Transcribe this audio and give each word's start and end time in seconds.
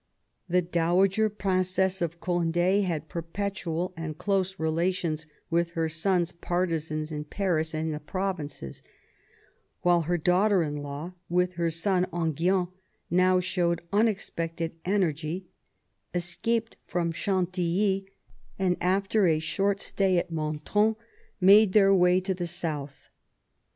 The 0.49 0.63
dowager 0.63 1.29
Princess 1.29 2.01
of 2.01 2.19
Cond^ 2.19 2.57
had 2.85 3.07
perpetual 3.07 3.93
and 3.95 4.17
close 4.17 4.59
relations 4.59 5.27
with 5.51 5.73
her 5.77 5.87
son's 5.87 6.31
partisans 6.31 7.11
in 7.11 7.25
Paris 7.25 7.75
and 7.75 7.93
the 7.93 7.99
provinces; 7.99 8.81
while 9.83 10.01
her 10.09 10.17
daughter 10.17 10.63
in 10.63 10.77
law, 10.77 11.13
with 11.29 11.53
her 11.53 11.69
son 11.69 12.07
Enghien, 12.11 12.69
now 13.11 13.39
showed 13.39 13.83
unexpected 13.93 14.75
energy, 14.85 15.45
escaped 16.15 16.77
from 16.87 17.11
Ghantilly, 17.11 18.07
and 18.57 18.77
after 18.81 19.27
a 19.27 19.37
short 19.37 19.79
stay 19.81 20.17
at 20.17 20.31
Montrond, 20.31 20.95
made 21.39 21.73
their 21.73 21.93
way 21.93 22.19
to 22.21 22.33
the 22.33 22.47
south. 22.47 23.11